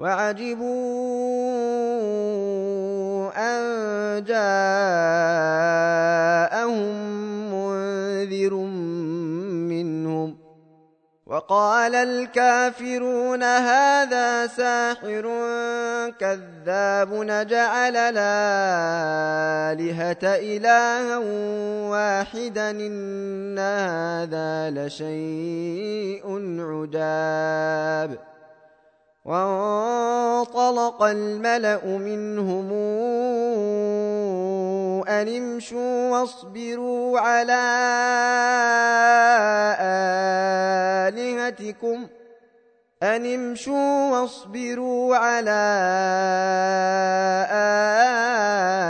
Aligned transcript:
وعجبوا 0.00 0.70
أن 3.36 4.24
جاءهم 4.24 4.80
منذر 7.52 8.54
منهم 9.68 10.36
وقال 11.26 11.94
الكافرون 11.94 13.42
هذا 13.42 14.46
ساحر 14.46 15.22
كذاب 16.20 17.14
نجعل 17.14 17.96
الآلهة 17.96 18.24
إلها 20.24 21.18
واحدا 21.90 22.70
إن 22.70 23.58
هذا 23.58 24.70
لشيء 24.70 26.24
عجاب 26.60 28.29
وانطلق 29.30 31.02
الملأ 31.02 31.84
منهم 31.86 32.72
أن 35.08 35.28
امشوا 35.36 36.10
واصبروا 36.10 37.20
على 37.20 37.60
آلهتكم 41.08 42.06
أن 43.02 43.26
امشوا 43.34 44.10
واصبروا 44.10 45.16
على 45.16 45.60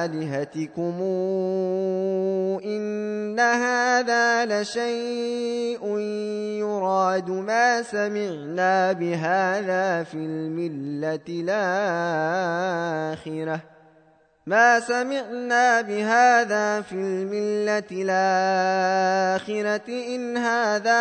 آلهتكم 0.05 0.95
إن 2.65 3.41
هذا 3.41 4.47
لشيء 4.47 5.99
يراد 6.59 7.31
ما 7.31 7.83
سمعنا 7.83 8.93
بهذا 8.93 10.03
في 10.03 10.15
الملة 10.15 11.21
الآخرة 13.19 13.61
ما 14.47 14.81
سمعنا 14.81 15.81
بهذا 15.81 16.81
في 16.81 16.95
الملة 16.95 17.91
الآخرة 17.93 19.89
إن 19.89 20.37
هذا 20.37 21.01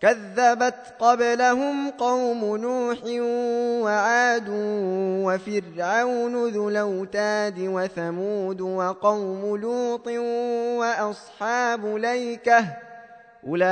كذبت 0.00 0.94
قبلهم 0.98 1.90
قوم 1.90 2.56
نوح 2.56 2.98
وعاد 3.84 4.48
وفرعون 5.24 6.48
ذو 6.48 6.68
الأوتاد 6.68 7.54
وثمود 7.58 8.60
وقوم 8.60 9.56
لوط 9.56 10.08
وأصحاب 10.78 11.86
ليكة 11.86 12.64
أولئك 13.46 13.64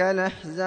الأحزاب. 0.00 0.62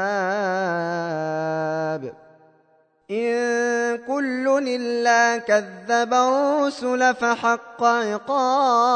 إن 3.12 3.98
كل 3.98 4.64
إلا 4.68 5.38
كذب 5.38 6.14
الرسل 6.14 7.16
فحق 7.16 7.84
عقاب. 7.84 8.96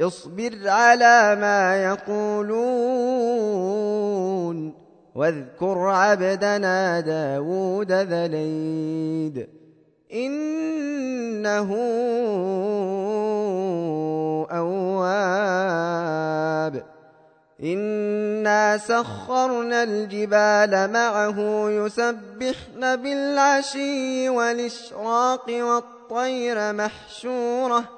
اصبر 0.00 0.58
على 0.68 1.36
ما 1.40 1.84
يقولون 1.84 3.18
واذكر 5.14 5.78
عبدنا 5.78 7.00
داود 7.00 7.92
ذليد 7.92 9.48
إنه 10.12 11.74
أواب. 14.50 15.78
إنا 17.62 18.78
سخرنا 18.78 19.82
الجبال 19.82 20.92
معه 20.92 21.70
يسبحن 21.70 22.96
بالعشي 22.96 24.28
والإشراق 24.28 25.46
والطير 25.48 26.72
محشوره 26.72 27.97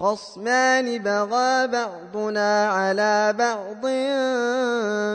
خصمان 0.00 0.98
بغى 0.98 1.66
بعضنا 1.66 2.68
على 2.68 3.32
بعض 3.38 3.86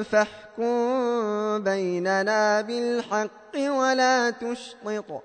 فاحكم 0.06 1.64
بيننا 1.64 2.62
بالحق 2.62 3.56
ولا 3.56 4.30
تشطط 4.30 5.24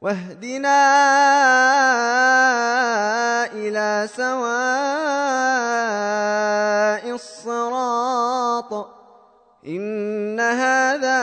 واهدنا 0.00 0.82
إلى 3.52 4.08
سواء 4.16 4.42
الصراط 7.14 8.72
إن 9.66 10.40
هذا 10.40 11.22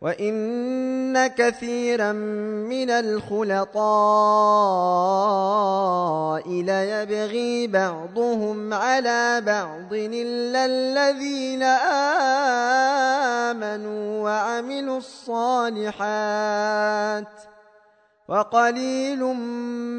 وإن 0.00 1.26
كثيرا 1.26 2.12
من 2.12 2.90
الخلطاء 2.90 3.76
ليبغي 6.48 7.66
بعضهم 7.66 8.74
على 8.74 9.40
بعض 9.40 9.92
إلا 9.92 10.66
الذين 10.66 11.62
آمنوا 13.52 14.24
وعملوا 14.24 14.98
الصالحات 14.98 16.36
وقليل 18.28 19.24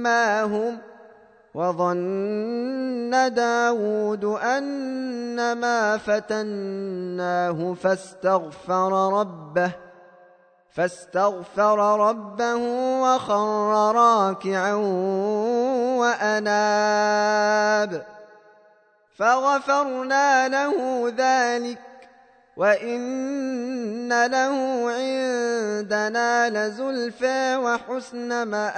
ما 0.03 0.43
هم 0.43 0.77
وظن 1.53 3.33
داود 3.33 4.25
أنما 4.25 5.97
فتناه 5.97 7.73
فاستغفر 7.73 9.19
ربه 9.19 9.86
فاستغفر 10.77 12.09
ربه 12.09 12.55
وخر 13.01 13.95
راكعا 13.95 14.73
وأناب. 15.97 18.05
فغفرنا 19.17 20.47
له 20.47 20.73
ذلك 21.17 21.81
وإن 22.57 24.25
له 24.25 24.55
عندنا 24.91 26.49
لزلفى 26.49 27.55
وحسن 27.55 28.43
مآب. 28.43 28.77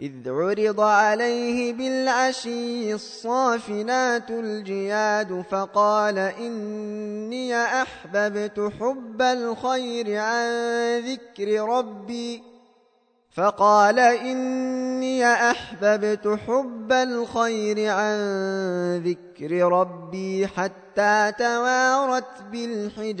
إذ 0.00 0.12
عرض 0.26 0.80
عليه 0.80 1.72
بالعشي 1.72 2.94
الصافنات 2.94 4.30
الجياد 4.30 5.44
فقال 5.50 6.18
إني 6.18 7.56
أحببت 7.56 8.72
حب 8.80 9.22
الخير 9.22 10.20
عن 10.20 10.48
ذكر 10.98 11.68
ربي. 11.68 12.42
فقال 13.30 13.98
إني 13.98 15.26
أحببت 15.26 16.38
حب 16.46 16.92
الخير 16.92 17.90
عن 17.90 18.16
ذكر 19.04 19.52
ربي 19.72 20.46
حتى 20.46 21.32
توارت 21.38 22.42
بالحجاب. 22.52 23.20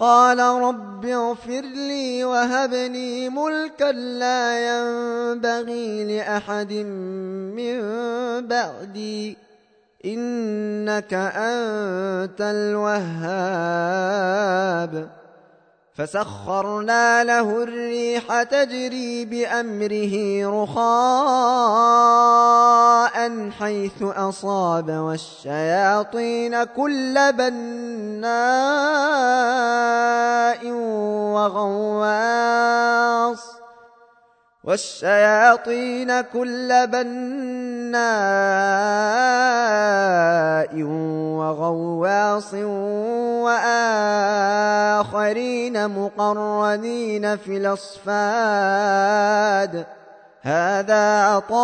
قال 0.00 0.38
رب 0.38 1.06
اغفر 1.06 1.60
لي 1.60 2.24
وهب 2.24 2.74
لي 2.74 3.28
ملكا 3.28 3.92
لا 3.92 4.68
ينبغي 4.68 6.16
لأحد 6.16 6.72
من 6.72 7.80
بعدي. 8.46 9.36
إنك 10.04 11.14
أنت 11.14 12.40
الوهاب. 12.40 14.29
فسخرنا 16.00 17.24
له 17.24 17.62
الريح 17.62 18.42
تجري 18.42 19.24
بأمره 19.24 20.14
رخاء 20.62 21.90
حيث 23.50 24.02
أصاب 24.02 24.90
والشياطين 24.90 26.64
كل 26.64 27.32
بناء 27.32 28.30
وغواص 31.36 32.80
والشياطين 34.70 36.20
كل 36.20 36.86
بناء 36.86 38.02
وغواص 41.38 42.54
وآخرين 44.94 45.76
مقرنين 45.90 47.36
في 47.36 47.56
الأصفاد. 47.56 48.06
هذا 50.42 51.24
عطاؤنا 51.24 51.62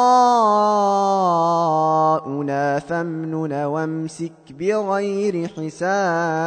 فامنن 2.79 3.53
وامسك 3.53 4.33
بغير 4.51 5.49
حساب. 5.49 6.47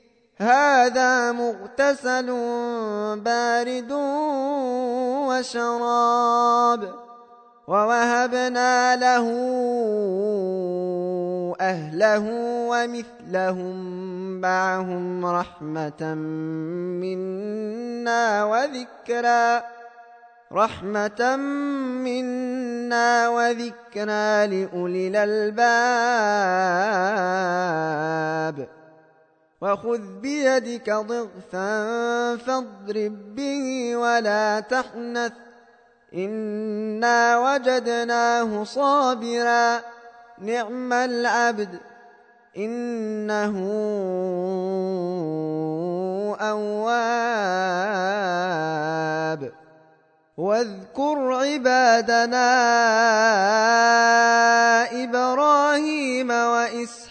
هذا 0.41 1.31
مغتسل 1.31 2.27
بارد 3.21 3.91
وشراب 5.29 6.81
ووهبنا 7.67 8.95
له 8.95 9.27
أهله 11.61 12.25
ومثلهم 12.69 13.75
معهم 14.41 15.25
رحمة 15.25 16.13
منا 17.01 18.45
وذكرى 18.45 19.61
رحمة 20.53 21.35
منا 22.05 23.29
وذكرى 23.29 24.47
لأولي 24.47 25.07
الألباب 25.07 27.00
وخذ 29.61 30.01
بيدك 30.21 30.89
ضغثا 30.89 32.37
فاضرب 32.37 33.35
به 33.35 33.95
ولا 33.95 34.59
تحنث. 34.59 35.31
إنا 36.13 37.39
وجدناه 37.39 38.63
صابرا. 38.63 39.79
نعم 40.41 40.93
العبد. 40.93 41.79
إنه 42.57 43.57
أواب. 46.41 47.11
واذكر 50.37 51.33
عبادنا 51.33 52.51
إبراهيم 55.03 56.31
وإسحاق 56.31 57.10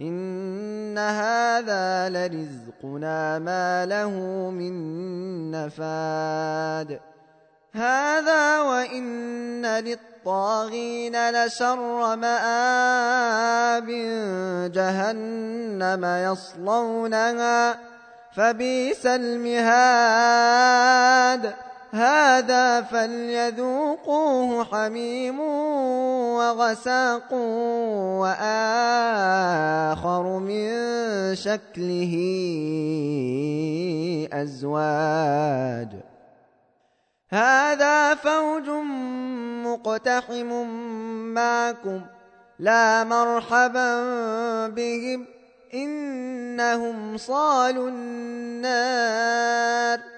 إن 0.00 0.98
هذا 0.98 2.08
لرزقنا 2.08 3.38
ما 3.38 3.86
له 3.86 4.10
من 4.50 4.74
نفاد 5.50 7.00
هذا 7.74 8.60
وإن 8.60 9.66
للطاغين 9.66 11.30
لشر 11.30 12.16
مآب 12.16 13.86
جهنم 14.72 16.04
يصلونها 16.04 17.78
فبئس 18.36 19.06
المهاد 19.06 20.87
هذا 21.92 22.82
فليذوقوه 22.82 24.64
حميم 24.64 25.40
وغساق 26.36 27.32
وآخر 28.22 30.38
من 30.38 30.68
شكله 31.34 32.14
أزواج. 34.32 35.88
هذا 37.30 38.14
فوج 38.14 38.68
مقتحم 39.64 40.66
معكم 41.34 42.00
لا 42.58 43.04
مرحبا 43.04 43.88
بهم 44.68 45.26
إنهم 45.74 47.16
صالوا 47.16 47.90
النار. 47.90 50.17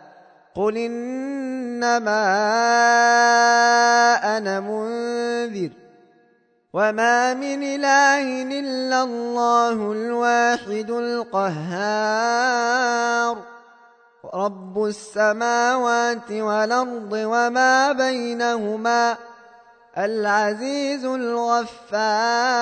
قل 0.55 0.77
إنما 0.77 2.23
أنا 4.37 4.59
منذر 4.59 5.69
وما 6.73 7.33
من 7.33 7.63
إله 7.63 8.43
إلا 8.59 9.03
الله 9.03 9.91
الواحد 9.91 10.91
القهار 10.91 12.31
رب 14.33 14.83
السماوات 14.83 16.31
والأرض 16.31 17.11
وما 17.13 17.91
بينهما 17.91 19.17
العزيز 19.97 21.05
الغفار 21.05 22.61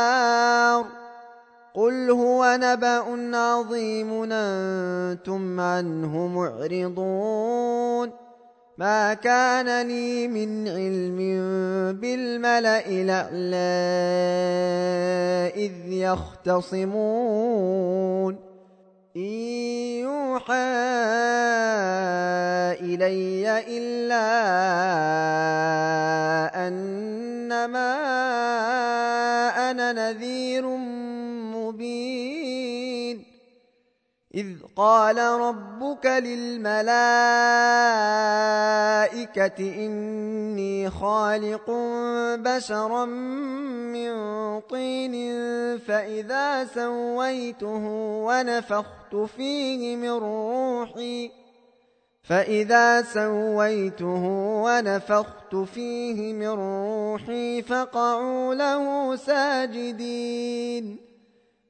قل 1.80 2.12
هو 2.12 2.58
نبأ 2.62 3.38
عظيم 3.38 4.32
أنتم 4.32 5.60
عنه 5.60 6.28
معرضون 6.28 8.12
ما 8.78 9.14
كان 9.14 9.88
لي 9.88 10.28
من 10.28 10.68
علم 10.68 11.18
بالملأ 12.02 12.88
الأعلى 12.88 13.80
إذ 15.56 15.72
يختصمون 15.92 17.30
إن 19.16 19.32
يوحى 20.04 20.54
إلي 22.84 23.64
إلا 23.68 24.28
أنما 26.68 27.96
أنا 29.72 29.92
نذير 29.94 30.66
مبين. 31.70 33.40
إذ 34.36 34.48
قال 34.76 35.18
ربك 35.18 36.06
للملائكة 36.06 36.80
إني 39.60 40.90
خالق 40.90 41.72
بشرا 42.36 43.06
من 43.06 44.12
طين 44.60 45.14
فإذا 45.78 46.66
سويته 46.66 47.86
ونفخت 48.26 49.16
فيه 49.16 49.96
من 49.96 50.12
روحي 50.12 51.32
فإذا 52.24 53.02
سويته 53.02 54.26
ونفخت 54.64 55.56
فيه 55.56 56.34
من 56.34 56.48
روحي 56.48 57.62
فقعوا 57.62 58.56
له 58.56 59.16
ساجدين. 59.16 61.09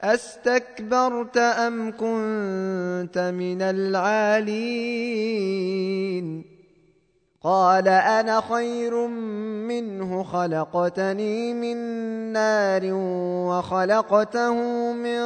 أستكبرت 0.00 1.36
أم 1.36 1.90
كنت 1.90 3.18
من 3.18 3.62
العالين؟ 3.62 4.96
قال 7.42 7.88
أنا 7.88 8.40
خير 8.40 9.06
منه 9.06 10.22
خلقتني 10.22 11.54
من 11.54 11.76
نار 12.32 12.82
وخلقته 13.48 14.54
من 14.92 15.22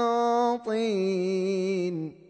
طين. 0.59 2.21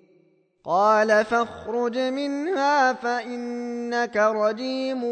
قال 0.65 1.25
فاخرج 1.25 1.99
منها 1.99 2.93
فإنك 2.93 4.17
رجيم 4.17 5.05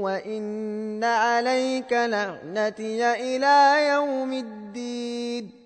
وإن 0.00 1.04
عليك 1.04 1.92
لعنتي 1.92 3.12
إلى 3.12 3.88
يوم 3.88 4.32
الدين. 4.32 5.65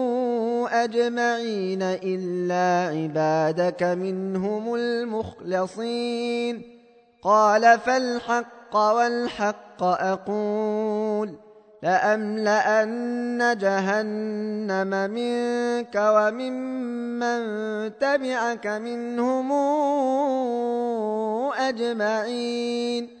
أجمعين 0.67 1.81
إلا 1.81 2.97
عبادك 2.97 3.83
منهم 3.83 4.75
المخلصين. 4.75 6.61
قال 7.23 7.79
فالحق 7.79 8.75
والحق 8.75 9.83
أقول 9.83 11.33
لأملأن 11.83 13.57
جهنم 13.57 15.11
منك 15.11 15.95
وممن 15.95 17.41
تبعك 17.97 18.67
منهم 18.67 19.51
أجمعين. 21.51 23.20